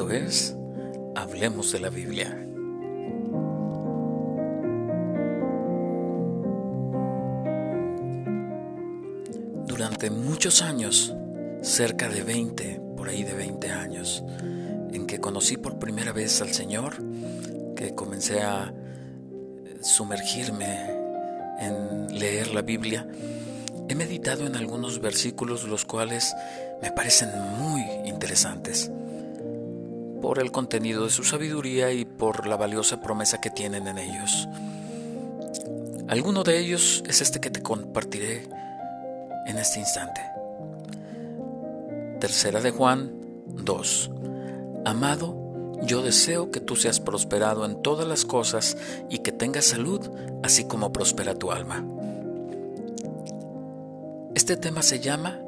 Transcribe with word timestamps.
Esto 0.00 0.12
es 0.12 0.56
Hablemos 1.14 1.72
de 1.72 1.80
la 1.80 1.90
Biblia. 1.90 2.34
Durante 9.66 10.08
muchos 10.08 10.62
años, 10.62 11.14
cerca 11.60 12.08
de 12.08 12.22
20, 12.22 12.80
por 12.96 13.10
ahí 13.10 13.24
de 13.24 13.34
20 13.34 13.70
años, 13.72 14.24
en 14.90 15.06
que 15.06 15.20
conocí 15.20 15.58
por 15.58 15.78
primera 15.78 16.14
vez 16.14 16.40
al 16.40 16.54
Señor, 16.54 16.94
que 17.76 17.94
comencé 17.94 18.40
a 18.40 18.72
sumergirme 19.82 20.96
en 21.58 22.18
leer 22.18 22.54
la 22.54 22.62
Biblia, 22.62 23.06
he 23.86 23.94
meditado 23.94 24.46
en 24.46 24.56
algunos 24.56 24.98
versículos 25.02 25.64
los 25.64 25.84
cuales 25.84 26.34
me 26.80 26.90
parecen 26.90 27.28
muy 27.58 27.82
interesantes 28.06 28.90
por 30.20 30.38
el 30.38 30.52
contenido 30.52 31.04
de 31.04 31.10
su 31.10 31.24
sabiduría 31.24 31.92
y 31.92 32.04
por 32.04 32.46
la 32.46 32.56
valiosa 32.56 33.00
promesa 33.00 33.40
que 33.40 33.50
tienen 33.50 33.88
en 33.88 33.98
ellos. 33.98 34.48
Alguno 36.08 36.42
de 36.42 36.58
ellos 36.58 37.02
es 37.06 37.20
este 37.20 37.40
que 37.40 37.50
te 37.50 37.62
compartiré 37.62 38.48
en 39.46 39.58
este 39.58 39.80
instante. 39.80 40.20
Tercera 42.20 42.60
de 42.60 42.70
Juan 42.70 43.12
2. 43.46 44.10
Amado, 44.84 45.78
yo 45.82 46.02
deseo 46.02 46.50
que 46.50 46.60
tú 46.60 46.76
seas 46.76 47.00
prosperado 47.00 47.64
en 47.64 47.80
todas 47.80 48.06
las 48.06 48.24
cosas 48.24 48.76
y 49.08 49.18
que 49.18 49.32
tengas 49.32 49.64
salud, 49.64 50.10
así 50.42 50.64
como 50.64 50.92
prospera 50.92 51.34
tu 51.34 51.52
alma. 51.52 51.84
Este 54.34 54.56
tema 54.56 54.82
se 54.82 55.00
llama 55.00 55.38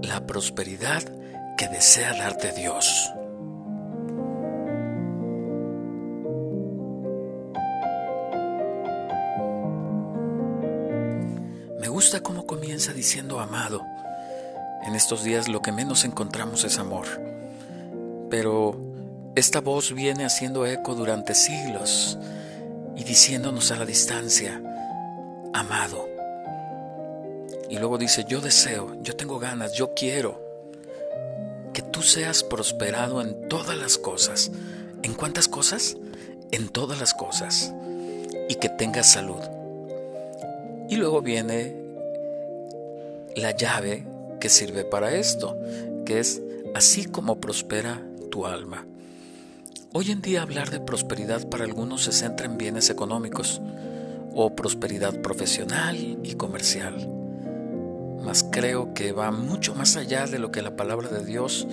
La 0.00 0.26
prosperidad 0.26 1.02
que 1.56 1.68
desea 1.68 2.14
darte 2.14 2.52
Dios. 2.52 3.12
Gusta 12.12 12.28
cómo 12.28 12.46
comienza 12.46 12.92
diciendo 12.92 13.40
amado. 13.40 13.80
En 14.86 14.94
estos 14.94 15.24
días 15.24 15.48
lo 15.48 15.62
que 15.62 15.72
menos 15.72 16.04
encontramos 16.04 16.62
es 16.64 16.78
amor. 16.78 17.06
Pero 18.28 18.76
esta 19.34 19.62
voz 19.62 19.94
viene 19.94 20.26
haciendo 20.26 20.66
eco 20.66 20.94
durante 20.94 21.34
siglos 21.34 22.18
y 22.94 23.04
diciéndonos 23.04 23.70
a 23.70 23.76
la 23.76 23.86
distancia, 23.86 24.60
amado. 25.54 26.06
Y 27.70 27.78
luego 27.78 27.96
dice, 27.96 28.26
yo 28.28 28.42
deseo, 28.42 28.94
yo 29.02 29.16
tengo 29.16 29.38
ganas, 29.38 29.72
yo 29.72 29.94
quiero 29.94 30.38
que 31.72 31.80
tú 31.80 32.02
seas 32.02 32.44
prosperado 32.44 33.22
en 33.22 33.48
todas 33.48 33.78
las 33.78 33.96
cosas. 33.96 34.50
¿En 35.02 35.14
cuántas 35.14 35.48
cosas? 35.48 35.96
En 36.50 36.68
todas 36.68 37.00
las 37.00 37.14
cosas. 37.14 37.72
Y 38.50 38.56
que 38.56 38.68
tengas 38.68 39.10
salud. 39.10 39.40
Y 40.90 40.96
luego 40.96 41.22
viene 41.22 41.81
la 43.36 43.56
llave 43.56 44.06
que 44.40 44.48
sirve 44.48 44.84
para 44.84 45.14
esto, 45.14 45.56
que 46.04 46.18
es 46.18 46.42
así 46.74 47.04
como 47.04 47.40
prospera 47.40 48.02
tu 48.30 48.46
alma. 48.46 48.86
Hoy 49.92 50.10
en 50.10 50.22
día 50.22 50.42
hablar 50.42 50.70
de 50.70 50.80
prosperidad 50.80 51.48
para 51.48 51.64
algunos 51.64 52.04
se 52.04 52.12
centra 52.12 52.46
en 52.46 52.58
bienes 52.58 52.90
económicos 52.90 53.60
o 54.34 54.56
prosperidad 54.56 55.20
profesional 55.20 56.18
y 56.22 56.34
comercial 56.34 57.08
mas 58.24 58.44
creo 58.44 58.94
que 58.94 59.12
va 59.12 59.30
mucho 59.30 59.74
más 59.74 59.96
allá 59.96 60.26
de 60.26 60.38
lo 60.38 60.52
que 60.52 60.62
la 60.62 60.76
palabra 60.76 61.08
de 61.08 61.24
Dios, 61.24 61.66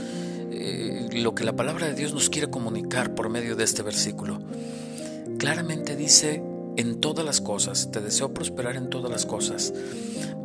eh, 0.52 1.08
lo 1.14 1.36
que 1.36 1.44
la 1.44 1.56
palabra 1.56 1.88
de 1.88 1.94
Dios 1.94 2.14
nos 2.14 2.30
quiere 2.30 2.50
comunicar 2.50 3.14
por 3.14 3.30
medio 3.30 3.56
de 3.56 3.64
este 3.64 3.84
versículo. 3.84 4.42
Claramente 5.38 5.96
dice, 5.96 6.44
en 6.76 7.00
todas 7.00 7.26
las 7.26 7.40
cosas, 7.40 7.92
te 7.92 8.02
deseo 8.02 8.34
prosperar 8.34 8.76
en 8.76 8.90
todas 8.90 9.12
las 9.12 9.26
cosas, 9.26 9.74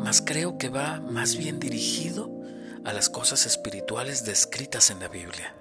mas 0.04 0.20
creo 0.20 0.58
que 0.58 0.68
va 0.68 1.00
más 1.00 1.38
bien 1.38 1.58
dirigido 1.58 2.30
a 2.84 2.92
las 2.92 3.08
cosas 3.08 3.46
espirituales 3.46 4.26
descritas 4.26 4.90
en 4.90 5.00
la 5.00 5.08
Biblia. 5.08 5.56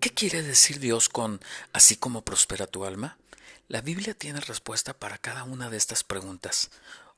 ¿Qué 0.00 0.08
quiere 0.08 0.42
decir 0.42 0.80
Dios 0.80 1.10
con 1.10 1.38
así 1.74 1.96
como 1.96 2.22
prospera 2.22 2.66
tu 2.66 2.86
alma? 2.86 3.18
La 3.68 3.82
Biblia 3.82 4.14
tiene 4.14 4.40
respuesta 4.40 4.94
para 4.94 5.18
cada 5.18 5.44
una 5.44 5.68
de 5.68 5.76
estas 5.76 6.02
preguntas. 6.02 6.70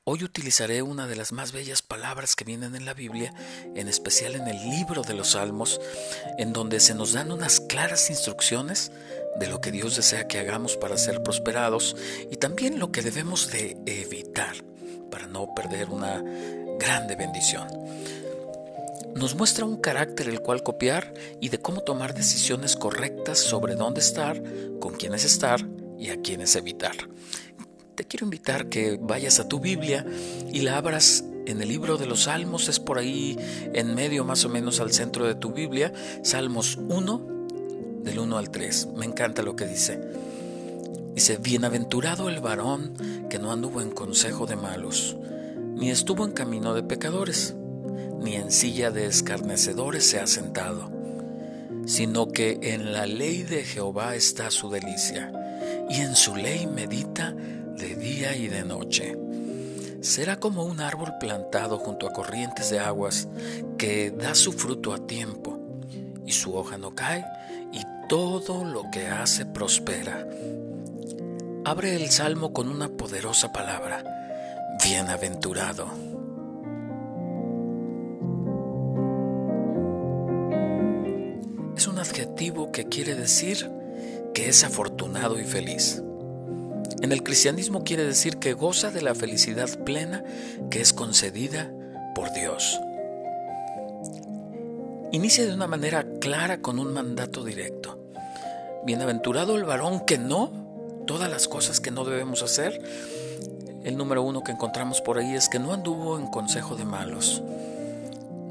Hoy 0.05 0.25
utilizaré 0.25 0.83
una 0.83 1.07
de 1.07 1.15
las 1.15 1.31
más 1.31 1.53
bellas 1.53 1.81
palabras 1.81 2.35
que 2.35 2.43
vienen 2.43 2.75
en 2.75 2.85
la 2.85 2.93
Biblia, 2.93 3.33
en 3.77 3.87
especial 3.87 4.35
en 4.35 4.49
el 4.49 4.57
libro 4.69 5.03
de 5.03 5.15
los 5.15 5.31
Salmos, 5.31 5.81
en 6.39 6.53
donde 6.53 6.81
se 6.81 6.97
nos 6.97 7.13
dan 7.13 7.31
unas 7.31 7.61
claras 7.61 8.11
instrucciones 8.11 8.91
de 9.39 9.47
lo 9.47 9.61
que 9.61 9.71
Dios 9.71 9.95
desea 9.95 10.27
que 10.27 10.41
hagamos 10.41 10.77
para 10.77 10.99
ser 10.99 11.23
prosperados 11.23 11.95
y 12.33 12.37
también 12.37 12.81
lo 12.81 12.91
que 12.91 13.03
debemos 13.03 13.53
de 13.53 13.77
evitar 13.87 14.57
para 15.09 15.29
no 15.29 15.55
perder 15.55 15.89
una 15.89 16.21
grande 16.81 17.15
bendición. 17.15 17.69
Nos 19.15 19.37
muestra 19.37 19.65
un 19.65 19.81
carácter 19.81 20.29
el 20.29 20.41
cual 20.41 20.65
copiar 20.65 21.15
y 21.41 21.51
de 21.51 21.61
cómo 21.61 21.83
tomar 21.83 22.13
decisiones 22.13 22.75
correctas 22.75 23.39
sobre 23.39 23.77
dónde 23.77 24.01
estar, 24.01 24.43
con 24.81 24.95
quiénes 24.95 25.25
estar, 25.25 25.65
y 26.03 26.11
a 26.11 26.21
quienes 26.21 26.57
evitar. 26.57 26.97
Te 27.95 28.05
quiero 28.05 28.25
invitar 28.25 28.71
que 28.71 28.99
vayas 29.01 29.39
a 29.39 29.49
tu 29.49 29.61
Biblia 29.61 30.07
y 30.51 30.63
la 30.63 30.79
abras 30.79 31.25
en 31.45 31.61
el 31.61 31.69
libro 31.69 31.99
de 31.99 32.07
los 32.07 32.23
Salmos, 32.23 32.69
es 32.69 32.81
por 32.81 32.97
ahí 32.97 33.37
en 33.75 33.95
medio 33.95 34.25
más 34.25 34.47
o 34.47 34.49
menos 34.49 34.81
al 34.81 34.93
centro 34.93 35.27
de 35.27 35.35
tu 35.35 35.53
Biblia, 35.53 35.93
Salmos 36.23 36.77
1, 36.77 38.01
del 38.03 38.19
1 38.19 38.39
al 38.39 38.51
3. 38.51 38.89
Me 38.97 39.05
encanta 39.05 39.43
lo 39.43 39.57
que 39.57 39.67
dice. 39.67 40.01
Dice, 41.15 41.37
bienaventurado 41.37 42.31
el 42.31 42.41
varón 42.41 42.95
que 43.29 43.39
no 43.39 43.53
anduvo 43.53 43.83
en 43.83 43.91
consejo 43.91 44.47
de 44.47 44.57
malos, 44.57 45.19
ni 45.75 45.91
estuvo 45.91 46.25
en 46.25 46.33
camino 46.33 46.73
de 46.73 46.83
pecadores, 46.83 47.55
ni 48.21 48.37
en 48.37 48.51
silla 48.51 48.91
de 48.91 49.05
escarnecedores 49.05 50.07
se 50.07 50.19
ha 50.19 50.27
sentado, 50.27 50.91
sino 51.85 52.29
que 52.29 52.59
en 52.63 52.95
la 52.95 53.07
ley 53.07 53.43
de 53.43 53.65
Jehová 53.65 54.17
está 54.17 54.51
su 54.51 54.71
delicia 54.71 55.31
y 55.91 56.01
en 56.01 56.17
su 56.17 56.35
ley 56.37 56.67
medita 56.67 57.35
de 57.83 57.97
día 57.97 58.37
y 58.37 58.47
de 58.47 58.63
noche. 58.63 59.19
Será 60.03 60.37
como 60.37 60.65
un 60.65 60.81
árbol 60.81 61.15
plantado 61.19 61.79
junto 61.79 62.07
a 62.07 62.13
corrientes 62.13 62.71
de 62.71 62.79
aguas 62.79 63.27
que 63.77 64.13
da 64.13 64.37
su 64.37 64.53
fruto 64.53 64.95
a 64.95 65.05
tiempo 65.05 65.59
y 66.25 66.31
su 66.31 66.55
hoja 66.55 66.79
no 66.79 66.95
cae 66.95 67.25
y 67.73 67.83
todo 68.09 68.65
lo 68.65 68.89
que 68.93 69.09
hace 69.09 69.47
prospera. 69.47 70.29
Abre 71.65 71.97
el 71.97 72.09
salmo 72.11 72.53
con 72.53 72.69
una 72.69 72.89
poderosa 72.89 73.53
palabra, 73.53 74.05
bienaventurado. 74.85 75.89
Es 81.77 81.89
un 81.89 81.99
adjetivo 81.99 82.71
que 82.71 82.89
quiere 82.89 83.17
decir 83.17 83.69
que 84.35 84.49
es 84.49 84.63
afortunado 84.63 85.41
y 85.41 85.45
feliz. 85.45 86.01
En 87.03 87.11
el 87.11 87.25
cristianismo 87.25 87.83
quiere 87.83 88.05
decir 88.05 88.37
que 88.37 88.53
goza 88.53 88.93
de 88.93 89.03
la 89.03 89.17
felicidad 89.17 89.69
plena 89.85 90.23
que 90.71 90.81
es 90.81 90.93
concedida 90.93 91.69
por 92.15 92.33
Dios. 92.33 92.81
Inicia 95.11 95.45
de 95.45 95.53
una 95.53 95.67
manera 95.67 96.07
clara 96.21 96.63
con 96.63 96.79
un 96.79 96.93
mandato 96.93 97.43
directo. 97.43 97.99
Bienaventurado 98.87 99.57
el 99.57 99.65
varón 99.65 100.07
que 100.07 100.17
no, 100.17 100.53
todas 101.05 101.29
las 101.29 101.49
cosas 101.49 101.81
que 101.81 101.91
no 101.91 102.05
debemos 102.05 102.45
hacer. 102.45 102.81
El 103.83 103.97
número 103.97 104.23
uno 104.23 104.45
que 104.45 104.53
encontramos 104.53 105.01
por 105.01 105.19
ahí 105.19 105.35
es 105.35 105.49
que 105.49 105.59
no 105.59 105.73
anduvo 105.73 106.21
en 106.21 106.29
consejo 106.29 106.77
de 106.77 106.85
malos. 106.85 107.43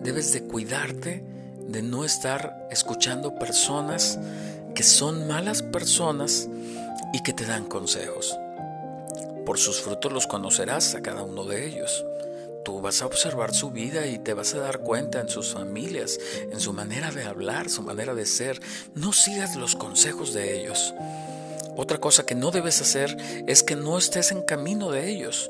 Debes 0.03 0.33
de 0.33 0.43
cuidarte 0.43 1.23
de 1.69 1.81
no 1.81 2.03
estar 2.03 2.67
escuchando 2.69 3.33
personas 3.35 4.19
que 4.75 4.83
son 4.83 5.25
malas 5.25 5.61
personas 5.61 6.49
y 7.13 7.23
que 7.23 7.33
te 7.33 7.45
dan 7.45 7.65
consejos. 7.65 8.37
Por 9.45 9.57
sus 9.57 9.81
frutos 9.81 10.11
los 10.11 10.27
conocerás 10.27 10.95
a 10.95 11.01
cada 11.01 11.23
uno 11.23 11.45
de 11.45 11.67
ellos. 11.67 12.05
Tú 12.63 12.79
vas 12.79 13.01
a 13.01 13.07
observar 13.07 13.53
su 13.53 13.71
vida 13.71 14.05
y 14.05 14.19
te 14.19 14.33
vas 14.33 14.53
a 14.53 14.59
dar 14.59 14.79
cuenta 14.79 15.19
en 15.19 15.29
sus 15.29 15.53
familias, 15.53 16.19
en 16.51 16.59
su 16.59 16.73
manera 16.73 17.11
de 17.11 17.23
hablar, 17.23 17.69
su 17.69 17.81
manera 17.81 18.13
de 18.13 18.25
ser. 18.25 18.61
No 18.93 19.13
sigas 19.13 19.55
los 19.55 19.75
consejos 19.75 20.33
de 20.33 20.61
ellos. 20.61 20.93
Otra 21.75 21.97
cosa 21.99 22.25
que 22.25 22.35
no 22.35 22.51
debes 22.51 22.79
hacer 22.81 23.17
es 23.47 23.63
que 23.63 23.75
no 23.75 23.97
estés 23.97 24.31
en 24.31 24.43
camino 24.43 24.91
de 24.91 25.09
ellos, 25.09 25.49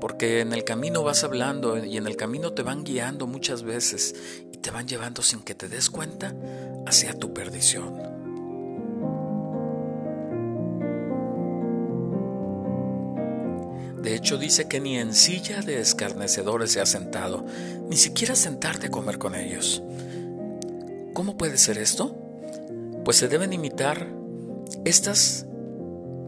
porque 0.00 0.40
en 0.40 0.52
el 0.52 0.62
camino 0.62 1.02
vas 1.02 1.24
hablando 1.24 1.82
y 1.84 1.96
en 1.96 2.06
el 2.06 2.16
camino 2.16 2.52
te 2.52 2.62
van 2.62 2.84
guiando 2.84 3.26
muchas 3.26 3.62
veces 3.62 4.14
y 4.52 4.58
te 4.58 4.70
van 4.70 4.86
llevando 4.86 5.22
sin 5.22 5.40
que 5.40 5.54
te 5.54 5.68
des 5.68 5.90
cuenta 5.90 6.34
hacia 6.86 7.18
tu 7.18 7.34
perdición. 7.34 8.11
De 14.12 14.18
hecho, 14.18 14.36
dice 14.36 14.68
que 14.68 14.78
ni 14.78 14.98
en 14.98 15.14
silla 15.14 15.62
de 15.62 15.80
escarnecedores 15.80 16.70
se 16.70 16.82
ha 16.82 16.84
sentado, 16.84 17.46
ni 17.88 17.96
siquiera 17.96 18.36
sentarte 18.36 18.88
a 18.88 18.90
comer 18.90 19.18
con 19.18 19.34
ellos. 19.34 19.82
¿Cómo 21.14 21.38
puede 21.38 21.56
ser 21.56 21.78
esto? 21.78 22.14
Pues 23.06 23.16
se 23.16 23.28
deben 23.28 23.54
imitar 23.54 24.12
estas 24.84 25.46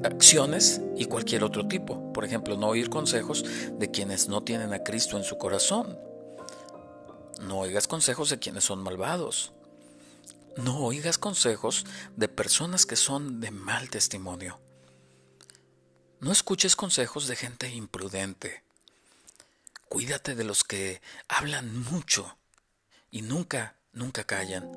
acciones 0.03 0.81
y 0.97 1.05
cualquier 1.05 1.45
otro 1.45 1.69
tipo. 1.69 2.11
Por 2.15 2.25
ejemplo, 2.25 2.57
no 2.57 2.69
oír 2.69 2.89
consejos 2.89 3.45
de 3.79 3.91
quienes 3.91 4.31
no 4.31 4.43
tienen 4.43 4.73
a 4.73 4.83
Cristo 4.83 5.19
en 5.19 5.25
su 5.25 5.37
corazón. 5.37 5.99
No 7.43 7.59
oigas 7.59 7.87
consejos 7.87 8.31
de 8.31 8.39
quienes 8.39 8.65
son 8.65 8.83
malvados. 8.83 9.53
No 10.57 10.79
oigas 10.79 11.19
consejos 11.19 11.85
de 12.17 12.29
personas 12.29 12.87
que 12.87 12.97
son 12.97 13.41
de 13.41 13.51
mal 13.51 13.91
testimonio. 13.91 14.59
No 16.25 16.33
escuches 16.33 16.75
consejos 16.75 17.29
de 17.29 17.37
gente 17.37 17.69
imprudente. 17.69 18.63
Cuídate 19.91 20.35
de 20.35 20.43
los 20.43 20.65
que 20.65 21.03
hablan 21.29 21.83
mucho 21.83 22.39
y 23.11 23.21
nunca, 23.21 23.77
nunca 23.93 24.25
callan. 24.25 24.73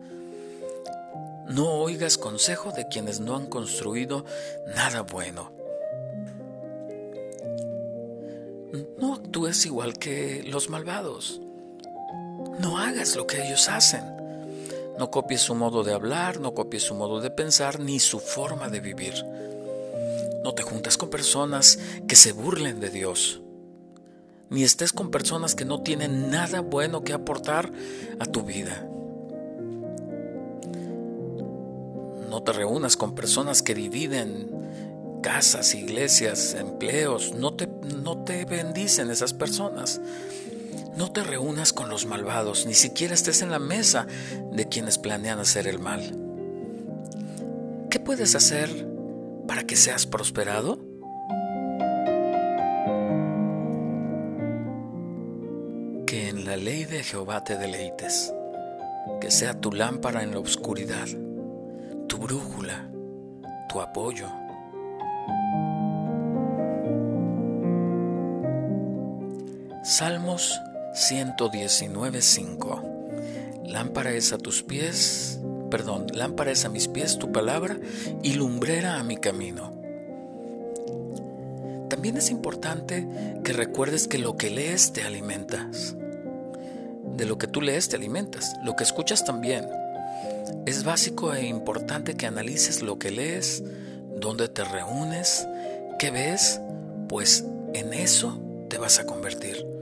No 1.47 1.69
oigas 1.69 2.17
consejo 2.17 2.73
de 2.73 2.89
quienes 2.89 3.21
no 3.21 3.38
han 3.38 3.45
construido 3.45 4.25
nada 4.75 5.03
bueno. 5.03 5.53
No 9.00 9.13
actúes 9.13 9.65
igual 9.65 9.97
que 9.97 10.43
los 10.43 10.69
malvados. 10.69 11.39
No 12.59 12.77
hagas 12.77 13.15
lo 13.15 13.25
que 13.25 13.41
ellos 13.41 13.69
hacen. 13.69 14.03
No 15.00 15.09
copies 15.11 15.43
su 15.43 15.55
modo 15.55 15.85
de 15.85 15.93
hablar, 15.93 16.41
no 16.41 16.53
copies 16.53 16.83
su 16.83 16.93
modo 16.93 17.21
de 17.21 17.31
pensar, 17.31 17.79
ni 17.79 18.01
su 18.01 18.19
forma 18.19 18.67
de 18.67 18.81
vivir. 18.81 19.23
No 20.44 20.53
te 20.53 20.63
juntas 20.63 20.97
con 20.97 21.09
personas 21.09 21.79
que 22.07 22.15
se 22.15 22.31
burlen 22.31 22.79
de 22.79 22.89
Dios. 22.89 23.41
Ni 24.49 24.63
estés 24.63 24.94
con 24.94 25.11
personas 25.11 25.55
que 25.55 25.65
no 25.65 25.81
tienen 25.81 26.29
nada 26.29 26.61
bueno 26.61 27.03
que 27.03 27.13
aportar 27.13 27.71
a 28.19 28.25
tu 28.25 28.44
vida. 28.44 28.88
No 32.29 32.44
te 32.44 32.53
reúnas 32.53 32.95
con 32.95 33.13
personas 33.13 33.61
que 33.61 33.75
dividen 33.75 34.49
casas, 35.21 35.75
iglesias, 35.75 36.53
empleos. 36.53 37.33
No 37.33 37.53
te, 37.53 37.67
no 37.67 38.23
te 38.23 38.45
bendicen 38.45 39.09
esas 39.09 39.33
personas. 39.33 40.00
No 40.95 41.11
te 41.11 41.23
reúnas 41.23 41.73
con 41.73 41.89
los 41.89 42.05
malvados, 42.05 42.65
ni 42.65 42.73
siquiera 42.73 43.13
estés 43.13 43.43
en 43.43 43.51
la 43.51 43.59
mesa 43.59 44.07
de 44.51 44.67
quienes 44.67 44.97
planean 44.97 45.39
hacer 45.39 45.67
el 45.67 45.77
mal. 45.77 46.01
¿Qué 47.91 48.00
puedes 48.00 48.33
hacer 48.33 48.96
para 49.47 49.63
que 49.63 49.75
seas 49.75 50.05
prosperado? 50.05 50.77
Que 56.05 56.29
en 56.29 56.45
la 56.45 56.57
ley 56.57 56.85
de 56.85 57.01
Jehová 57.03 57.44
te 57.44 57.57
deleites, 57.57 58.31
que 59.19 59.31
sea 59.31 59.59
tu 59.59 59.71
lámpara 59.71 60.21
en 60.23 60.31
la 60.31 60.39
oscuridad, 60.39 61.07
tu 62.07 62.17
brújula, 62.17 62.89
tu 63.69 63.81
apoyo. 63.81 64.27
Salmos 69.83 70.61
119.5 70.93 72.97
Lámpara 73.67 74.11
es 74.11 74.31
a 74.31 74.38
tus 74.38 74.63
pies, 74.63 75.41
perdón, 75.69 76.07
lámpara 76.13 76.51
es 76.51 76.65
a 76.65 76.69
mis 76.69 76.87
pies 76.87 77.17
tu 77.17 77.31
palabra 77.31 77.77
y 78.23 78.33
lumbrera 78.33 78.99
a 78.99 79.03
mi 79.03 79.17
camino. 79.17 79.73
También 81.89 82.17
es 82.17 82.29
importante 82.29 83.07
que 83.43 83.53
recuerdes 83.53 84.07
que 84.07 84.17
lo 84.17 84.35
que 84.37 84.49
lees 84.49 84.91
te 84.93 85.03
alimentas. 85.03 85.95
De 87.15 87.25
lo 87.25 87.37
que 87.37 87.47
tú 87.47 87.61
lees 87.61 87.89
te 87.89 87.95
alimentas, 87.95 88.55
lo 88.63 88.75
que 88.75 88.83
escuchas 88.83 89.23
también. 89.25 89.65
Es 90.65 90.83
básico 90.83 91.33
e 91.33 91.45
importante 91.47 92.15
que 92.15 92.25
analices 92.25 92.81
lo 92.81 92.99
que 92.99 93.11
lees, 93.11 93.63
dónde 94.19 94.49
te 94.49 94.63
reúnes, 94.63 95.47
qué 95.97 96.11
ves, 96.11 96.59
pues 97.07 97.45
en 97.73 97.93
eso 97.93 98.39
te 98.69 98.77
vas 98.77 98.99
a 98.99 99.05
convertir. 99.05 99.76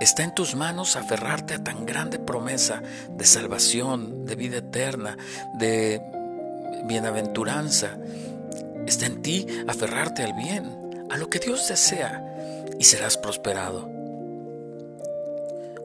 Está 0.00 0.24
en 0.24 0.34
tus 0.34 0.54
manos 0.54 0.96
aferrarte 0.96 1.52
a 1.52 1.62
tan 1.62 1.84
grande 1.84 2.18
promesa 2.18 2.82
de 3.10 3.26
salvación, 3.26 4.24
de 4.24 4.34
vida 4.34 4.56
eterna, 4.56 5.18
de 5.52 6.00
bienaventuranza. 6.86 7.98
Está 8.86 9.04
en 9.04 9.20
ti 9.20 9.46
aferrarte 9.68 10.22
al 10.22 10.32
bien, 10.32 11.06
a 11.10 11.18
lo 11.18 11.28
que 11.28 11.38
Dios 11.38 11.68
desea, 11.68 12.24
y 12.78 12.84
serás 12.84 13.18
prosperado. 13.18 13.90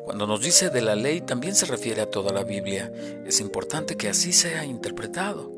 Cuando 0.05 0.27
nos 0.27 0.39
dice 0.39 0.69
de 0.69 0.81
la 0.81 0.95
ley 0.95 1.19
también 1.19 1.53
se 1.53 1.65
refiere 1.65 2.01
a 2.01 2.09
toda 2.09 2.31
la 2.31 2.45
Biblia. 2.45 2.89
Es 3.25 3.41
importante 3.41 3.97
que 3.97 4.07
así 4.07 4.31
sea 4.31 4.63
interpretado. 4.63 5.51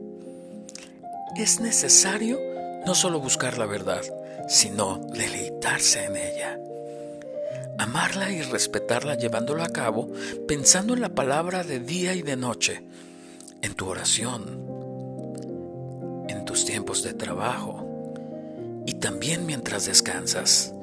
Es 1.36 1.60
necesario 1.60 2.40
no 2.88 2.96
solo 2.96 3.20
buscar 3.20 3.60
la 3.60 3.68
verdad, 3.68 4.02
sino 4.50 4.98
deleitarse 5.14 6.06
en 6.06 6.16
ella 6.16 6.60
amarla 7.78 8.32
y 8.32 8.42
respetarla 8.42 9.16
llevándolo 9.16 9.64
a 9.64 9.70
cabo, 9.70 10.10
pensando 10.48 10.94
en 10.94 11.02
la 11.02 11.14
palabra 11.14 11.64
de 11.64 11.80
día 11.80 12.14
y 12.16 12.22
de 12.22 12.36
noche, 12.36 12.84
en 13.62 13.74
tu 13.74 13.88
oración, 13.88 14.66
en 16.28 16.46
tus 16.46 16.66
tiempos 16.66 17.04
de 17.04 17.14
trabajo 17.14 17.84
y 18.86 18.96
también 18.96 19.46
mientras 19.46 19.86
descansas. 19.86 20.74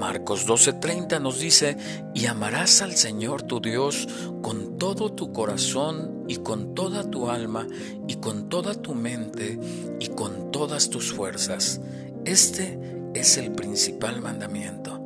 Marcos 0.00 0.46
12:30 0.46 1.20
nos 1.20 1.38
dice, 1.38 1.76
y 2.14 2.26
amarás 2.26 2.82
al 2.82 2.92
Señor 2.92 3.42
tu 3.42 3.60
Dios 3.60 4.08
con 4.42 4.78
todo 4.78 5.12
tu 5.12 5.32
corazón 5.32 6.24
y 6.28 6.36
con 6.36 6.74
toda 6.74 7.10
tu 7.10 7.30
alma 7.30 7.66
y 8.06 8.16
con 8.16 8.48
toda 8.48 8.74
tu 8.74 8.94
mente 8.94 9.58
y 9.98 10.08
con 10.08 10.50
todas 10.50 10.90
tus 10.90 11.12
fuerzas. 11.12 11.80
Este 12.24 12.78
es 13.14 13.38
el 13.38 13.52
principal 13.52 14.20
mandamiento. 14.20 15.05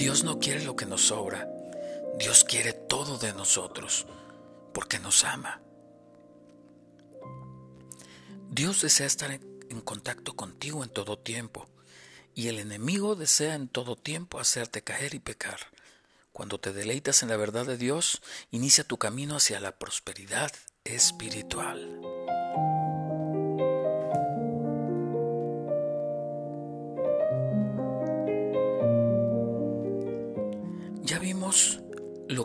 Dios 0.00 0.24
no 0.24 0.38
quiere 0.38 0.64
lo 0.64 0.76
que 0.76 0.86
nos 0.86 1.08
sobra. 1.08 1.46
Dios 2.18 2.44
quiere 2.44 2.72
todo 2.72 3.18
de 3.18 3.34
nosotros 3.34 4.06
porque 4.72 4.98
nos 4.98 5.24
ama. 5.24 5.60
Dios 8.48 8.80
desea 8.80 9.06
estar 9.06 9.30
en 9.30 9.80
contacto 9.82 10.34
contigo 10.34 10.82
en 10.84 10.88
todo 10.88 11.18
tiempo 11.18 11.68
y 12.34 12.48
el 12.48 12.58
enemigo 12.58 13.14
desea 13.14 13.54
en 13.54 13.68
todo 13.68 13.94
tiempo 13.94 14.40
hacerte 14.40 14.80
caer 14.80 15.14
y 15.14 15.18
pecar. 15.18 15.60
Cuando 16.32 16.58
te 16.58 16.72
deleitas 16.72 17.22
en 17.22 17.28
la 17.28 17.36
verdad 17.36 17.66
de 17.66 17.76
Dios, 17.76 18.22
inicia 18.50 18.84
tu 18.84 18.96
camino 18.96 19.36
hacia 19.36 19.60
la 19.60 19.76
prosperidad 19.76 20.50
espiritual. 20.82 22.29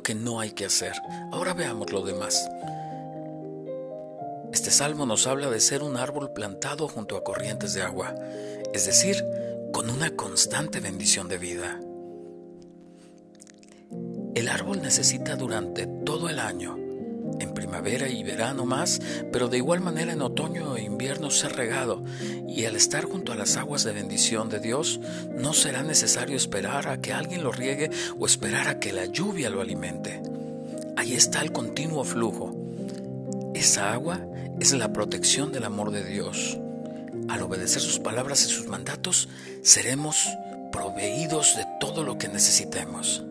Que 0.06 0.14
no 0.14 0.40
hay 0.40 0.52
que 0.52 0.66
hacer. 0.66 0.94
Ahora 1.32 1.56
veamos 1.56 1.92
lo 1.92 2.04
demás. 2.04 2.48
Este 4.54 4.70
salmo 4.70 5.08
nos 5.08 5.26
habla 5.26 5.50
de 5.50 5.60
ser 5.60 5.82
un 5.82 5.98
árbol 5.98 6.32
plantado 6.32 6.88
junto 6.88 7.18
a 7.18 7.24
corrientes 7.24 7.74
de 7.74 7.82
agua, 7.82 8.14
es 8.72 8.86
decir, 8.86 9.26
con 9.74 9.90
una 9.90 10.12
constante 10.12 10.80
bendición 10.80 11.28
de 11.28 11.40
vida. 11.40 11.80
El 14.36 14.48
árbol 14.48 14.82
necesita 14.84 15.36
durante 15.36 15.88
todo 15.88 16.30
el 16.30 16.38
año 16.38 16.85
en 17.40 17.54
primavera 17.54 18.10
y 18.10 18.24
verano 18.24 18.66
más, 18.66 19.02
pero 19.32 19.48
de 19.48 19.58
igual 19.58 19.82
manera 19.82 20.14
en 20.14 20.22
otoño 20.22 20.78
e 20.78 20.84
invierno 20.84 21.30
ser 21.30 21.56
regado, 21.56 22.04
y 22.48 22.66
al 22.66 22.76
estar 22.76 23.06
junto 23.06 23.32
a 23.32 23.36
las 23.36 23.58
aguas 23.58 23.84
de 23.84 23.94
bendición 23.94 24.50
de 24.50 24.60
Dios, 24.60 25.00
no 25.38 25.54
será 25.54 25.84
necesario 25.84 26.38
esperar 26.38 26.88
a 26.88 27.02
que 27.02 27.14
alguien 27.14 27.44
lo 27.44 27.52
riegue 27.52 27.90
o 28.18 28.26
esperar 28.26 28.68
a 28.68 28.80
que 28.80 28.94
la 28.94 29.06
lluvia 29.06 29.50
lo 29.50 29.62
alimente. 29.62 30.22
Ahí 30.96 31.14
está 31.14 31.42
el 31.42 31.52
continuo 31.52 32.04
flujo. 32.06 32.56
Esa 33.54 33.92
agua 33.92 34.26
es 34.60 34.72
la 34.74 34.94
protección 34.94 35.52
del 35.52 35.66
amor 35.66 35.92
de 35.92 36.06
Dios. 36.06 36.58
Al 37.28 37.42
obedecer 37.42 37.82
sus 37.82 38.00
palabras 38.00 38.46
y 38.46 38.50
sus 38.50 38.68
mandatos, 38.68 39.28
seremos 39.62 40.28
proveídos 40.72 41.56
de 41.58 41.66
todo 41.80 42.04
lo 42.04 42.18
que 42.18 42.30
necesitemos. 42.30 43.25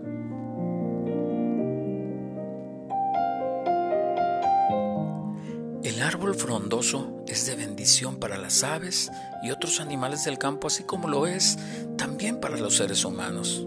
Árbol 6.04 6.34
frondoso 6.34 7.24
es 7.26 7.46
de 7.46 7.56
bendición 7.56 8.16
para 8.16 8.36
las 8.36 8.62
aves 8.62 9.10
y 9.42 9.50
otros 9.50 9.80
animales 9.80 10.24
del 10.24 10.38
campo, 10.38 10.66
así 10.66 10.84
como 10.84 11.08
lo 11.08 11.26
es 11.26 11.58
también 11.96 12.40
para 12.40 12.58
los 12.58 12.76
seres 12.76 13.04
humanos, 13.04 13.66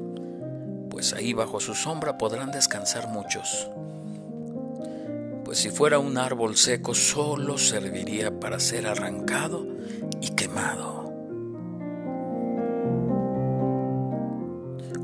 pues 0.89 1.13
ahí 1.13 1.34
bajo 1.34 1.60
su 1.60 1.74
sombra 1.74 2.17
podrán 2.17 2.51
descansar 2.51 3.08
muchos. 3.10 3.70
Pues 5.44 5.58
si 5.60 5.72
fuera 5.72 5.98
un 5.98 6.17
árbol 6.17 6.58
seco 6.58 6.94
solo 6.94 7.58
serviría 7.58 8.39
para 8.39 8.60
ser 8.60 8.86
arrancado 8.86 9.65
y 10.22 10.29
quemado. 10.29 11.06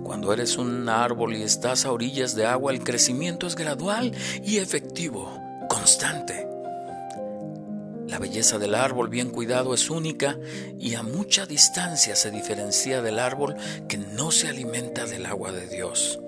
Cuando 0.03 0.31
eres 0.31 0.57
un 0.57 0.87
árbol 0.87 1.35
y 1.35 1.41
estás 1.41 1.85
a 1.85 1.91
orillas 1.91 2.35
de 2.35 2.45
agua, 2.45 2.71
el 2.71 2.83
crecimiento 2.83 3.47
es 3.47 3.55
gradual 3.55 4.13
y 4.43 4.57
efectivo, 4.57 5.39
constante. 5.67 6.52
La 8.13 8.19
belleza 8.19 8.59
del 8.59 8.75
árbol 8.75 9.09
bien 9.09 9.31
cuidado 9.31 9.73
es 9.73 9.89
única 9.89 10.37
y 10.77 10.93
a 10.93 11.01
mucha 11.01 11.47
distancia 11.47 12.15
se 12.15 12.29
diferencia 12.29 13.01
del 13.01 13.17
árbol 13.17 13.55
que 13.87 13.97
no 13.97 14.29
se 14.29 14.47
alimenta 14.49 15.07
del 15.07 15.25
agua 15.25 15.51
de 15.51 15.65
Dios. 15.65 16.19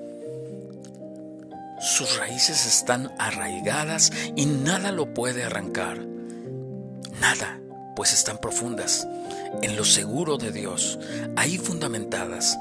Sus 1.80 2.18
raíces 2.18 2.66
están 2.66 3.14
arraigadas 3.20 4.12
y 4.36 4.48
nada 4.48 4.92
lo 4.92 5.14
puede 5.14 5.44
arrancar. 5.44 6.00
Nada, 7.22 7.62
pues 7.96 8.14
están 8.14 8.40
profundas, 8.40 9.08
en 9.62 9.76
lo 9.76 9.86
seguro 9.86 10.38
de 10.38 10.52
Dios, 10.52 10.98
ahí 11.36 11.60
fundamentadas. 11.60 12.58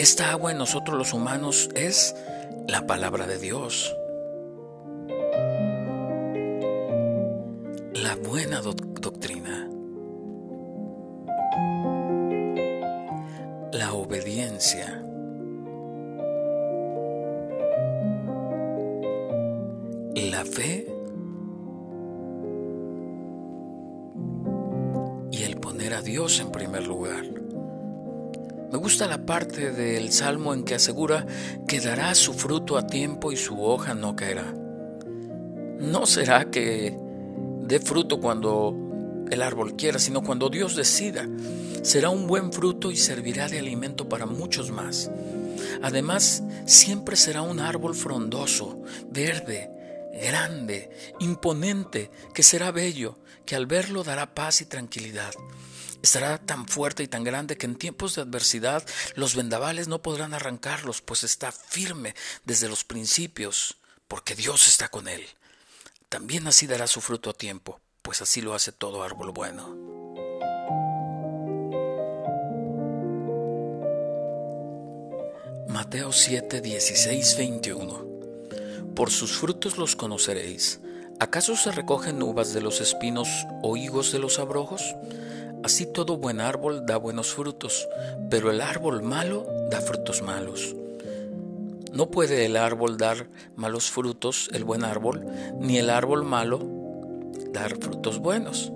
Esta 0.00 0.32
agua 0.32 0.50
en 0.50 0.58
nosotros 0.58 0.98
los 0.98 1.12
humanos 1.12 1.68
es 1.76 2.16
la 2.66 2.84
palabra 2.84 3.28
de 3.28 3.38
Dios. 3.38 3.94
La 8.04 8.16
buena 8.16 8.60
doctrina. 8.60 9.66
La 13.72 13.94
obediencia. 13.94 15.02
La 20.14 20.44
fe 20.44 20.86
y 25.30 25.42
el 25.42 25.56
poner 25.56 25.94
a 25.94 26.02
Dios 26.02 26.40
en 26.40 26.52
primer 26.52 26.86
lugar. 26.86 27.24
Me 28.70 28.76
gusta 28.76 29.06
la 29.06 29.24
parte 29.24 29.72
del 29.72 30.12
salmo 30.12 30.52
en 30.52 30.64
que 30.64 30.74
asegura 30.74 31.24
que 31.66 31.80
dará 31.80 32.14
su 32.14 32.34
fruto 32.34 32.76
a 32.76 32.86
tiempo 32.86 33.32
y 33.32 33.38
su 33.38 33.62
hoja 33.64 33.94
no 33.94 34.14
caerá. 34.14 34.52
¿No 35.80 36.04
será 36.04 36.50
que 36.50 37.02
dé 37.66 37.80
fruto 37.80 38.20
cuando 38.20 39.26
el 39.30 39.42
árbol 39.42 39.76
quiera, 39.76 39.98
sino 39.98 40.22
cuando 40.22 40.48
Dios 40.48 40.76
decida? 40.76 41.28
Será 41.82 42.10
un 42.10 42.26
buen 42.26 42.52
fruto 42.52 42.90
y 42.90 42.96
servirá 42.96 43.48
de 43.48 43.58
alimento 43.58 44.08
para 44.08 44.26
muchos 44.26 44.70
más. 44.70 45.10
Además, 45.82 46.42
siempre 46.66 47.16
será 47.16 47.42
un 47.42 47.60
árbol 47.60 47.94
frondoso, 47.94 48.82
verde, 49.10 49.70
grande, 50.12 50.90
imponente, 51.20 52.10
que 52.32 52.42
será 52.42 52.70
bello, 52.70 53.18
que 53.44 53.56
al 53.56 53.66
verlo 53.66 54.04
dará 54.04 54.34
paz 54.34 54.60
y 54.60 54.66
tranquilidad. 54.66 55.32
Estará 56.02 56.38
tan 56.38 56.68
fuerte 56.68 57.02
y 57.02 57.08
tan 57.08 57.24
grande 57.24 57.56
que 57.56 57.66
en 57.66 57.76
tiempos 57.76 58.14
de 58.14 58.22
adversidad 58.22 58.84
los 59.14 59.34
vendavales 59.34 59.88
no 59.88 60.02
podrán 60.02 60.34
arrancarlos, 60.34 61.00
pues 61.00 61.24
está 61.24 61.50
firme 61.50 62.14
desde 62.44 62.68
los 62.68 62.84
principios, 62.84 63.78
porque 64.06 64.34
Dios 64.34 64.68
está 64.68 64.88
con 64.88 65.08
él. 65.08 65.24
También 66.14 66.46
así 66.46 66.68
dará 66.68 66.86
su 66.86 67.00
fruto 67.00 67.28
a 67.30 67.32
tiempo, 67.32 67.80
pues 68.00 68.22
así 68.22 68.40
lo 68.40 68.54
hace 68.54 68.70
todo 68.70 69.02
árbol 69.02 69.32
bueno. 69.32 69.76
Mateo 75.66 76.12
7, 76.12 76.60
16, 76.60 77.36
21 77.36 78.06
Por 78.94 79.10
sus 79.10 79.32
frutos 79.32 79.76
los 79.76 79.96
conoceréis. 79.96 80.78
¿Acaso 81.18 81.56
se 81.56 81.72
recogen 81.72 82.22
uvas 82.22 82.54
de 82.54 82.60
los 82.60 82.80
espinos 82.80 83.28
o 83.64 83.76
higos 83.76 84.12
de 84.12 84.20
los 84.20 84.38
abrojos? 84.38 84.94
Así 85.64 85.84
todo 85.84 86.16
buen 86.16 86.40
árbol 86.40 86.86
da 86.86 86.96
buenos 86.96 87.34
frutos, 87.34 87.88
pero 88.30 88.52
el 88.52 88.60
árbol 88.60 89.02
malo 89.02 89.48
da 89.68 89.80
frutos 89.80 90.22
malos. 90.22 90.76
No 91.94 92.10
puede 92.10 92.44
el 92.44 92.56
árbol 92.56 92.96
dar 92.98 93.28
malos 93.54 93.88
frutos, 93.88 94.50
el 94.52 94.64
buen 94.64 94.84
árbol, 94.84 95.24
ni 95.60 95.78
el 95.78 95.90
árbol 95.90 96.24
malo 96.24 96.60
dar 97.52 97.76
frutos 97.76 98.18
buenos. 98.18 98.72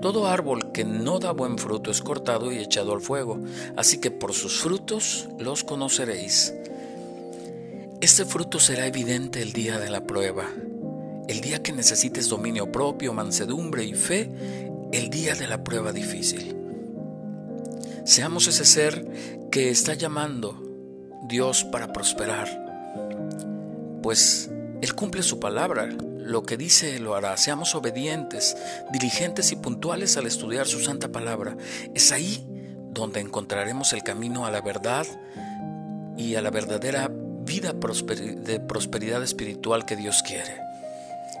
Todo 0.00 0.26
árbol 0.26 0.72
que 0.72 0.82
no 0.82 1.18
da 1.18 1.32
buen 1.32 1.58
fruto 1.58 1.90
es 1.90 2.00
cortado 2.00 2.50
y 2.50 2.56
echado 2.56 2.94
al 2.94 3.02
fuego, 3.02 3.38
así 3.76 4.00
que 4.00 4.10
por 4.10 4.32
sus 4.32 4.60
frutos 4.60 5.28
los 5.38 5.62
conoceréis. 5.62 6.54
Este 8.00 8.24
fruto 8.24 8.58
será 8.58 8.86
evidente 8.86 9.42
el 9.42 9.52
día 9.52 9.78
de 9.78 9.90
la 9.90 10.06
prueba, 10.06 10.46
el 11.28 11.42
día 11.42 11.62
que 11.62 11.72
necesites 11.72 12.30
dominio 12.30 12.72
propio, 12.72 13.12
mansedumbre 13.12 13.84
y 13.84 13.92
fe, 13.92 14.30
el 14.90 15.10
día 15.10 15.34
de 15.34 15.48
la 15.48 15.62
prueba 15.62 15.92
difícil. 15.92 16.56
Seamos 18.06 18.46
ese 18.46 18.64
ser 18.64 19.48
que 19.50 19.68
está 19.68 19.92
llamando 19.92 20.67
Dios 21.22 21.64
para 21.64 21.92
prosperar, 21.92 22.48
pues 24.02 24.50
Él 24.80 24.94
cumple 24.94 25.22
su 25.22 25.40
palabra, 25.40 25.88
lo 26.18 26.42
que 26.42 26.56
dice 26.56 26.98
lo 26.98 27.14
hará. 27.14 27.36
Seamos 27.36 27.74
obedientes, 27.74 28.56
diligentes 28.92 29.50
y 29.52 29.56
puntuales 29.56 30.16
al 30.16 30.26
estudiar 30.26 30.66
su 30.66 30.80
santa 30.80 31.08
palabra. 31.08 31.56
Es 31.94 32.12
ahí 32.12 32.46
donde 32.90 33.20
encontraremos 33.20 33.92
el 33.92 34.02
camino 34.02 34.44
a 34.44 34.50
la 34.50 34.60
verdad 34.60 35.06
y 36.16 36.34
a 36.34 36.42
la 36.42 36.50
verdadera 36.50 37.10
vida 37.10 37.72
de 37.72 38.60
prosperidad 38.60 39.22
espiritual 39.22 39.86
que 39.86 39.96
Dios 39.96 40.22
quiere. 40.22 40.60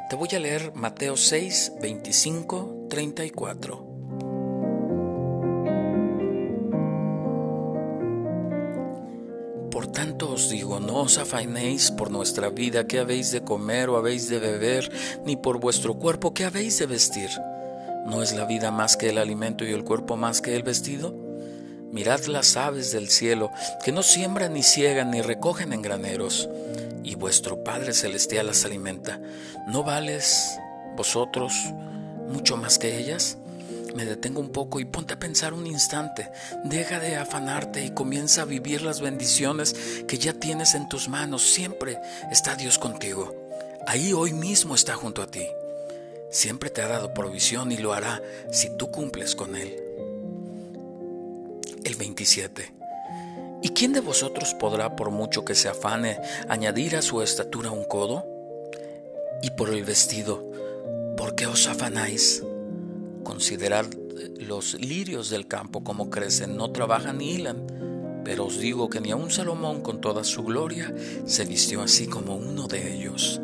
Te 0.08 0.16
voy 0.16 0.28
a 0.34 0.38
leer 0.38 0.72
Mateo 0.74 1.16
6, 1.16 1.74
25, 1.82 2.86
34. 2.88 3.87
No 10.76 11.00
os 11.00 11.16
afainéis 11.16 11.90
por 11.90 12.10
nuestra 12.10 12.50
vida, 12.50 12.86
qué 12.86 12.98
habéis 12.98 13.32
de 13.32 13.42
comer 13.42 13.88
o 13.88 13.96
habéis 13.96 14.28
de 14.28 14.38
beber, 14.38 14.92
ni 15.24 15.36
por 15.36 15.58
vuestro 15.58 15.94
cuerpo, 15.94 16.34
qué 16.34 16.44
habéis 16.44 16.78
de 16.78 16.86
vestir. 16.86 17.30
¿No 18.06 18.22
es 18.22 18.34
la 18.34 18.44
vida 18.44 18.70
más 18.70 18.96
que 18.96 19.08
el 19.08 19.16
alimento 19.16 19.64
y 19.64 19.72
el 19.72 19.84
cuerpo 19.84 20.16
más 20.16 20.40
que 20.42 20.54
el 20.54 20.62
vestido? 20.62 21.14
Mirad 21.90 22.24
las 22.26 22.56
aves 22.58 22.92
del 22.92 23.08
cielo, 23.08 23.50
que 23.82 23.92
no 23.92 24.02
siembran 24.02 24.52
ni 24.52 24.62
ciegan 24.62 25.10
ni 25.10 25.22
recogen 25.22 25.72
en 25.72 25.80
graneros 25.80 26.48
y 27.02 27.14
vuestro 27.14 27.64
Padre 27.64 27.94
Celestial 27.94 28.46
las 28.46 28.66
alimenta, 28.66 29.18
¿no 29.66 29.82
vales 29.82 30.58
vosotros 30.96 31.54
mucho 32.28 32.58
más 32.58 32.78
que 32.78 32.98
ellas? 32.98 33.38
Me 33.98 34.04
detengo 34.04 34.38
un 34.38 34.50
poco 34.50 34.78
y 34.78 34.84
ponte 34.84 35.14
a 35.14 35.18
pensar 35.18 35.52
un 35.52 35.66
instante. 35.66 36.30
Deja 36.62 37.00
de 37.00 37.16
afanarte 37.16 37.84
y 37.84 37.90
comienza 37.90 38.42
a 38.42 38.44
vivir 38.44 38.82
las 38.82 39.00
bendiciones 39.00 39.74
que 40.06 40.18
ya 40.18 40.34
tienes 40.34 40.76
en 40.76 40.88
tus 40.88 41.08
manos. 41.08 41.42
Siempre 41.42 41.98
está 42.30 42.54
Dios 42.54 42.78
contigo. 42.78 43.34
Ahí 43.88 44.12
hoy 44.12 44.32
mismo 44.32 44.76
está 44.76 44.94
junto 44.94 45.20
a 45.20 45.26
ti. 45.26 45.44
Siempre 46.30 46.70
te 46.70 46.80
ha 46.80 46.86
dado 46.86 47.12
provisión 47.12 47.72
y 47.72 47.76
lo 47.76 47.92
hará 47.92 48.22
si 48.52 48.70
tú 48.76 48.88
cumples 48.92 49.34
con 49.34 49.56
Él. 49.56 49.76
El 51.82 51.96
27. 51.96 52.72
¿Y 53.62 53.70
quién 53.70 53.92
de 53.92 54.00
vosotros 54.00 54.54
podrá, 54.54 54.94
por 54.94 55.10
mucho 55.10 55.44
que 55.44 55.56
se 55.56 55.68
afane, 55.68 56.20
añadir 56.48 56.94
a 56.94 57.02
su 57.02 57.20
estatura 57.20 57.72
un 57.72 57.82
codo? 57.82 58.24
Y 59.42 59.50
por 59.50 59.70
el 59.70 59.82
vestido, 59.82 60.48
¿por 61.16 61.34
qué 61.34 61.48
os 61.48 61.66
afanáis? 61.66 62.44
Considerad 63.22 63.86
los 64.40 64.74
lirios 64.74 65.30
del 65.30 65.46
campo 65.46 65.84
como 65.84 66.10
crecen, 66.10 66.56
no 66.56 66.70
trabajan 66.70 67.18
ni 67.18 67.32
hilan, 67.32 68.22
pero 68.24 68.46
os 68.46 68.58
digo 68.58 68.88
que 68.88 69.00
ni 69.00 69.10
aun 69.10 69.30
Salomón 69.30 69.80
con 69.80 70.00
toda 70.00 70.24
su 70.24 70.42
gloria 70.42 70.94
se 71.26 71.44
vistió 71.44 71.82
así 71.82 72.06
como 72.06 72.36
uno 72.36 72.66
de 72.66 72.94
ellos. 72.94 73.40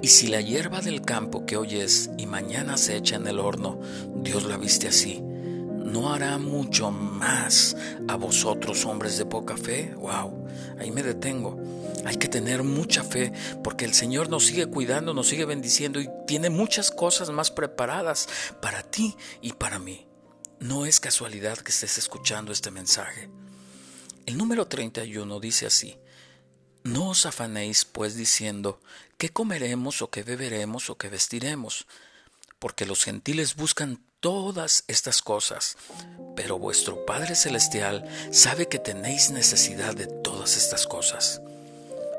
Y 0.00 0.08
si 0.08 0.26
la 0.26 0.40
hierba 0.40 0.80
del 0.80 1.02
campo 1.02 1.46
que 1.46 1.56
hoy 1.56 1.76
es 1.76 2.10
y 2.18 2.26
mañana 2.26 2.76
se 2.76 2.96
echa 2.96 3.16
en 3.16 3.26
el 3.26 3.38
horno, 3.38 3.78
Dios 4.16 4.44
la 4.44 4.56
viste 4.56 4.88
así, 4.88 5.20
¿no 5.20 6.12
hará 6.12 6.38
mucho 6.38 6.90
más 6.90 7.76
a 8.08 8.16
vosotros, 8.16 8.84
hombres 8.84 9.16
de 9.16 9.26
poca 9.26 9.56
fe? 9.56 9.94
¡Wow! 9.96 10.46
Ahí 10.78 10.90
me 10.90 11.02
detengo. 11.02 11.56
Hay 12.04 12.16
que 12.16 12.28
tener 12.28 12.62
mucha 12.62 13.04
fe 13.04 13.32
porque 13.62 13.84
el 13.84 13.94
Señor 13.94 14.28
nos 14.28 14.46
sigue 14.46 14.66
cuidando, 14.66 15.14
nos 15.14 15.28
sigue 15.28 15.44
bendiciendo 15.44 16.00
y 16.00 16.08
tiene 16.26 16.50
muchas 16.50 16.90
cosas 16.90 17.30
más 17.30 17.50
preparadas 17.50 18.28
para 18.60 18.82
ti 18.82 19.16
y 19.40 19.52
para 19.52 19.78
mí. 19.78 20.06
No 20.58 20.86
es 20.86 21.00
casualidad 21.00 21.58
que 21.58 21.70
estés 21.70 21.98
escuchando 21.98 22.52
este 22.52 22.70
mensaje. 22.70 23.28
El 24.26 24.36
número 24.36 24.68
31 24.68 25.40
dice 25.40 25.66
así, 25.66 25.98
No 26.84 27.10
os 27.10 27.26
afanéis 27.26 27.84
pues 27.84 28.14
diciendo, 28.14 28.80
¿qué 29.18 29.30
comeremos 29.30 30.02
o 30.02 30.10
qué 30.10 30.22
beberemos 30.22 30.90
o 30.90 30.96
qué 30.96 31.08
vestiremos? 31.08 31.86
Porque 32.58 32.86
los 32.86 33.02
gentiles 33.02 33.56
buscan 33.56 34.04
todas 34.20 34.84
estas 34.86 35.20
cosas, 35.20 35.76
pero 36.36 36.58
vuestro 36.58 37.04
Padre 37.04 37.34
Celestial 37.34 38.08
sabe 38.30 38.68
que 38.68 38.78
tenéis 38.78 39.30
necesidad 39.30 39.96
de 39.96 40.06
todas 40.06 40.56
estas 40.56 40.86
cosas. 40.86 41.42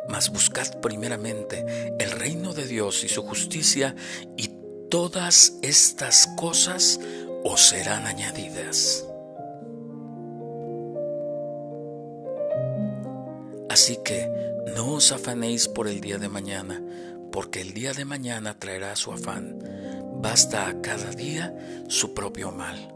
Mas 0.08 0.30
buscad 0.30 0.80
primeramente 0.82 1.94
el 2.00 2.12
reino 2.12 2.54
de 2.54 2.68
Dios 2.68 3.04
y 3.04 3.08
su 3.08 3.24
justicia, 3.24 3.96
y 4.38 4.52
todas 4.90 5.58
estas 5.62 6.28
cosas 6.38 7.00
os 7.44 7.62
serán 7.62 8.06
añadidas. 8.06 9.06
Así 13.70 13.98
que 14.04 14.30
no 14.76 14.94
os 14.94 15.12
afanéis 15.12 15.68
por 15.68 15.88
el 15.88 16.00
día 16.00 16.20
de 16.20 16.30
mañana, 16.30 16.84
porque 17.32 17.62
el 17.62 17.74
día 17.74 17.94
de 17.94 18.06
mañana 18.06 18.60
traerá 18.60 18.96
su 18.96 19.12
afán. 19.12 19.58
Basta 20.22 20.68
a 20.68 20.80
cada 20.82 21.10
día 21.10 21.58
su 21.90 22.14
propio 22.14 22.52
mal. 22.52 22.94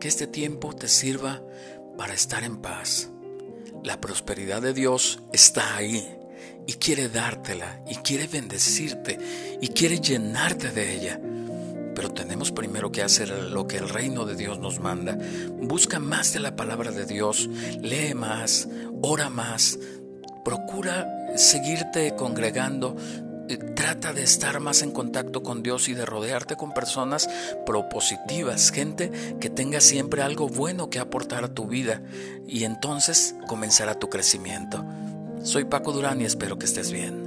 Que 0.00 0.08
este 0.08 0.26
tiempo 0.26 0.74
te 0.74 0.88
sirva 0.88 1.42
para 1.98 2.14
estar 2.14 2.42
en 2.42 2.62
paz. 2.62 3.10
La 3.84 4.00
prosperidad 4.00 4.60
de 4.60 4.74
Dios 4.74 5.20
está 5.32 5.76
ahí 5.76 6.06
y 6.66 6.74
quiere 6.74 7.08
dártela 7.08 7.80
y 7.88 7.96
quiere 7.96 8.26
bendecirte 8.26 9.18
y 9.60 9.68
quiere 9.68 10.00
llenarte 10.00 10.70
de 10.70 10.94
ella. 10.94 11.20
Pero 11.94 12.12
tenemos 12.12 12.52
primero 12.52 12.92
que 12.92 13.02
hacer 13.02 13.30
lo 13.30 13.66
que 13.66 13.78
el 13.78 13.88
reino 13.88 14.24
de 14.26 14.36
Dios 14.36 14.58
nos 14.58 14.80
manda. 14.80 15.18
Busca 15.60 15.98
más 15.98 16.32
de 16.32 16.40
la 16.40 16.56
palabra 16.56 16.90
de 16.90 17.06
Dios, 17.06 17.48
lee 17.80 18.14
más, 18.14 18.68
ora 19.02 19.30
más, 19.30 19.78
procura 20.44 21.06
seguirte 21.36 22.14
congregando, 22.16 22.96
trata 23.56 24.12
de 24.12 24.22
estar 24.22 24.60
más 24.60 24.82
en 24.82 24.90
contacto 24.90 25.42
con 25.42 25.62
Dios 25.62 25.88
y 25.88 25.94
de 25.94 26.06
rodearte 26.06 26.56
con 26.56 26.72
personas 26.72 27.28
propositivas, 27.66 28.70
gente 28.70 29.10
que 29.40 29.50
tenga 29.50 29.80
siempre 29.80 30.22
algo 30.22 30.48
bueno 30.48 30.90
que 30.90 30.98
aportar 30.98 31.44
a 31.44 31.54
tu 31.54 31.66
vida 31.66 32.02
y 32.46 32.64
entonces 32.64 33.34
comenzará 33.46 33.94
tu 33.94 34.08
crecimiento. 34.08 34.84
Soy 35.42 35.64
Paco 35.64 35.92
Durán 35.92 36.20
y 36.20 36.24
espero 36.24 36.58
que 36.58 36.66
estés 36.66 36.92
bien. 36.92 37.19